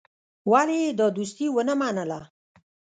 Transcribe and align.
ولي 0.51 0.77
يې 0.83 0.91
دا 0.99 1.07
دوستي 1.17 1.47
ونه 1.51 1.73
منله. 1.81 2.19